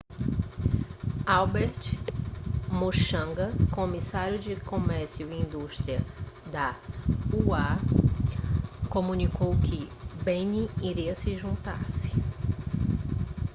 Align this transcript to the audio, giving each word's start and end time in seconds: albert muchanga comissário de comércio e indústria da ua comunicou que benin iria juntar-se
albert 1.27 1.95
muchanga 2.71 3.51
comissário 3.69 4.39
de 4.39 4.55
comércio 4.55 5.31
e 5.31 5.39
indústria 5.43 6.03
da 6.51 6.75
ua 7.31 7.77
comunicou 8.89 9.55
que 9.59 9.87
benin 10.25 10.67
iria 10.81 11.13
juntar-se 11.15 12.11